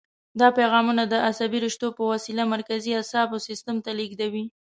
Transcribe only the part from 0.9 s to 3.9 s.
د عصبي رشتو په وسیله مرکزي اعصابو سیستم